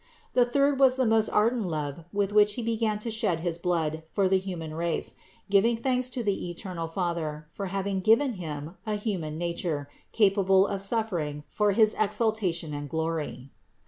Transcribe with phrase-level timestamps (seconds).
[0.33, 4.01] The third was the most ardent love with which He began to shed his blood
[4.09, 5.13] for the human race,
[5.47, 10.81] giving thanks to the eternal Father for having given Him a human nature capable of
[10.81, 13.51] suffering for his exaltation and glory.